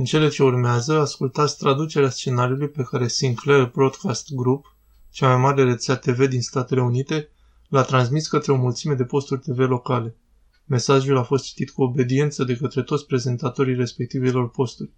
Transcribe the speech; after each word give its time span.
În 0.00 0.06
cele 0.06 0.28
ce 0.28 0.42
urmează, 0.42 0.98
ascultați 1.00 1.58
traducerea 1.58 2.10
scenariului 2.10 2.68
pe 2.68 2.82
care 2.82 3.08
Sinclair 3.08 3.70
Broadcast 3.74 4.34
Group, 4.34 4.76
cea 5.10 5.28
mai 5.28 5.36
mare 5.36 5.64
rețea 5.64 5.96
TV 5.96 6.28
din 6.28 6.42
Statele 6.42 6.82
Unite, 6.82 7.28
l-a 7.68 7.82
transmis 7.82 8.28
către 8.28 8.52
o 8.52 8.56
mulțime 8.56 8.94
de 8.94 9.04
posturi 9.04 9.40
TV 9.40 9.58
locale. 9.58 10.16
Mesajul 10.64 11.16
a 11.16 11.22
fost 11.22 11.44
citit 11.44 11.70
cu 11.70 11.82
obediență 11.82 12.44
de 12.44 12.56
către 12.56 12.82
toți 12.82 13.06
prezentatorii 13.06 13.74
respectivelor 13.74 14.50
posturi. 14.50 14.90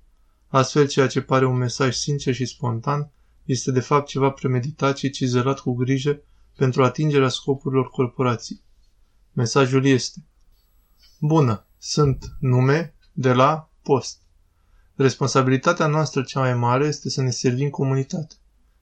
Astfel, 0.49 0.89
ceea 0.89 1.07
ce 1.07 1.21
pare 1.21 1.47
un 1.47 1.57
mesaj 1.57 1.95
sincer 1.95 2.35
și 2.35 2.45
spontan 2.45 3.11
este 3.45 3.71
de 3.71 3.81
fapt 3.81 4.07
ceva 4.07 4.31
premeditat 4.31 4.97
și 4.97 5.11
cizelat 5.11 5.59
cu 5.59 5.73
grijă 5.75 6.21
pentru 6.57 6.85
atingerea 6.85 7.29
scopurilor 7.29 7.91
corporației. 7.91 8.63
Mesajul 9.33 9.85
este 9.85 10.25
Bună, 11.21 11.67
sunt 11.79 12.37
nume 12.41 12.95
de 13.13 13.33
la 13.33 13.71
post. 13.83 14.22
Responsabilitatea 15.03 15.87
noastră 15.87 16.23
cea 16.23 16.41
mai 16.41 16.55
mare 16.55 16.87
este 16.87 17.11
să 17.11 17.23
ne 17.23 17.31
servim 17.31 17.71
comunitatea. 17.71 18.37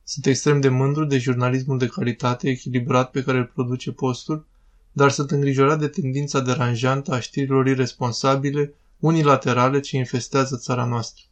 Sunt 0.05 0.27
extrem 0.27 0.61
de 0.61 0.69
mândru 0.69 1.05
de 1.05 1.19
jurnalismul 1.19 1.78
de 1.78 1.87
calitate 1.87 2.48
echilibrat 2.48 3.11
pe 3.11 3.23
care 3.23 3.38
îl 3.38 3.51
produce 3.55 3.92
postul, 3.92 4.47
dar 4.92 5.11
sunt 5.11 5.30
îngrijorat 5.30 5.78
de 5.78 5.88
tendința 5.88 6.41
deranjantă 6.41 7.12
a 7.12 7.20
știrilor 7.20 7.66
irresponsabile, 7.66 8.75
unilaterale 8.98 9.80
ce 9.80 9.97
infestează 9.97 10.56
țara 10.56 10.84
noastră. 10.84 11.25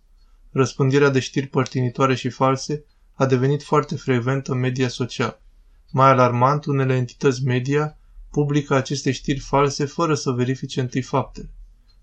Răspândirea 0.51 1.09
de 1.09 1.20
știri 1.20 1.46
părtinitoare 1.46 2.15
și 2.15 2.29
false 2.29 2.84
a 3.15 3.27
devenit 3.27 3.62
foarte 3.62 3.96
frecventă 3.96 4.52
în 4.52 4.59
media 4.59 4.88
social. 4.88 5.41
Mai 5.91 6.10
alarmant, 6.10 6.65
unele 6.65 6.95
entități 6.95 7.45
media 7.45 7.98
publică 8.30 8.74
aceste 8.74 9.10
știri 9.10 9.38
false 9.38 9.84
fără 9.84 10.15
să 10.15 10.30
verifice 10.30 10.80
întâi 10.80 11.02
faptele. 11.02 11.51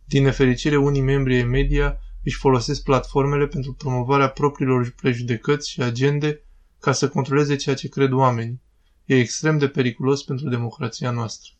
Din 0.06 0.24
nefericire, 0.24 0.78
unii 0.78 1.02
membri 1.02 1.36
ai 1.36 1.44
media 1.44 2.00
își 2.26 2.38
folosesc 2.38 2.84
platformele 2.84 3.48
pentru 3.48 3.74
promovarea 3.74 4.30
propriilor 4.30 4.94
prejudecăți 4.96 5.70
și 5.70 5.82
agende 5.82 6.40
ca 6.80 6.92
să 6.92 7.10
controleze 7.10 7.56
ceea 7.56 7.76
ce 7.76 7.88
cred 7.88 8.12
oamenii. 8.12 8.62
E 9.06 9.20
extrem 9.20 9.58
de 9.58 9.68
periculos 9.68 10.24
pentru 10.24 10.50
democrația 10.50 11.12
noastră. 11.12 11.52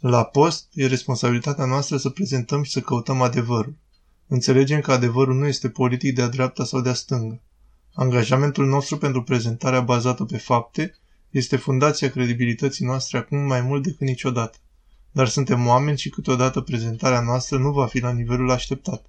La 0.00 0.24
post, 0.24 0.68
e 0.72 0.86
responsabilitatea 0.86 1.64
noastră 1.64 1.96
să 1.96 2.08
prezentăm 2.08 2.62
și 2.62 2.70
să 2.70 2.80
căutăm 2.80 3.22
adevărul. 3.22 3.76
Înțelegem 4.26 4.80
că 4.80 4.92
adevărul 4.92 5.34
nu 5.34 5.46
este 5.46 5.68
politic 5.68 6.14
de-a 6.14 6.28
dreapta 6.28 6.64
sau 6.64 6.80
de-a 6.80 6.94
stângă. 6.94 7.42
Angajamentul 7.94 8.66
nostru 8.66 8.98
pentru 8.98 9.22
prezentarea 9.22 9.80
bazată 9.80 10.24
pe 10.24 10.38
fapte 10.38 10.94
este 11.30 11.56
fundația 11.56 12.10
credibilității 12.10 12.84
noastre 12.84 13.18
acum 13.18 13.38
mai 13.38 13.60
mult 13.60 13.82
decât 13.82 14.00
niciodată. 14.06 14.58
Dar 15.10 15.28
suntem 15.28 15.66
oameni 15.66 15.98
și 15.98 16.08
câteodată 16.08 16.60
prezentarea 16.60 17.20
noastră 17.20 17.58
nu 17.58 17.72
va 17.72 17.86
fi 17.86 18.00
la 18.00 18.12
nivelul 18.12 18.50
așteptat. 18.50 19.06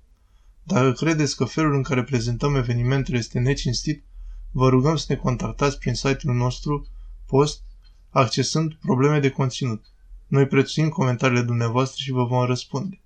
Dacă 0.72 0.92
credeți 0.92 1.36
că 1.36 1.46
felul 1.46 1.74
în 1.76 1.84
care 1.84 2.04
prezentăm 2.04 2.56
evenimentele 2.56 3.18
este 3.18 3.40
necinstit, 3.40 4.04
vă 4.52 4.70
rugăm 4.70 4.96
să 4.96 5.06
ne 5.08 5.16
contactați 5.16 5.78
prin 5.78 5.94
site-ul 5.94 6.36
nostru 6.36 6.88
post 7.26 7.62
accesând 8.10 8.74
probleme 8.74 9.20
de 9.20 9.30
conținut. 9.30 9.86
Noi 10.28 10.48
prețuim 10.48 10.90
comentariile 10.90 11.42
dumneavoastră 11.42 11.98
și 12.02 12.12
vă 12.12 12.26
vom 12.26 12.46
răspunde. 12.46 13.02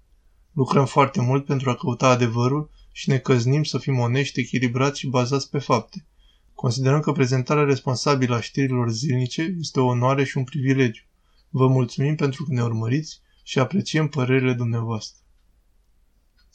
Lucrăm 0.51 0.85
foarte 0.85 1.21
mult 1.21 1.45
pentru 1.45 1.69
a 1.69 1.75
căuta 1.75 2.07
adevărul 2.07 2.69
și 2.91 3.09
ne 3.09 3.17
căznim 3.17 3.63
să 3.63 3.77
fim 3.77 3.99
onești, 3.99 4.39
echilibrați 4.39 4.99
și 4.99 5.07
bazați 5.07 5.49
pe 5.49 5.59
fapte. 5.59 6.05
Considerăm 6.53 6.99
că 6.99 7.11
prezentarea 7.11 7.63
responsabilă 7.63 8.35
a 8.35 8.41
știrilor 8.41 8.89
zilnice 8.89 9.55
este 9.59 9.79
o 9.79 9.85
onoare 9.85 10.23
și 10.23 10.37
un 10.37 10.43
privilegiu. 10.43 11.03
Vă 11.49 11.67
mulțumim 11.67 12.15
pentru 12.15 12.43
că 12.43 12.53
ne 12.53 12.63
urmăriți 12.63 13.21
și 13.43 13.59
apreciem 13.59 14.07
părerile 14.07 14.53
dumneavoastră. 14.53 15.22